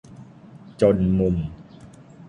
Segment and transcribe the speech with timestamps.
[0.81, 1.35] จนมุม